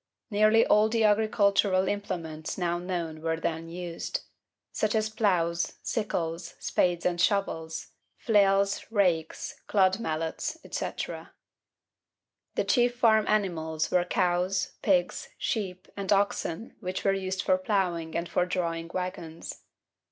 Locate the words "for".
17.43-17.59, 18.27-18.47